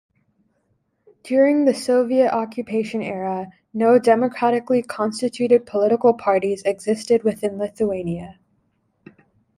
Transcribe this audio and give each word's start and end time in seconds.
During 1.21 1.65
the 1.65 1.75
Soviet 1.75 2.31
occupation 2.33 3.03
era, 3.03 3.51
no 3.71 3.99
democratically 3.99 4.81
constituted 4.81 5.67
political 5.67 6.15
parties 6.15 6.63
existed 6.63 7.21
within 7.23 7.59
Lithuania. 7.59 8.39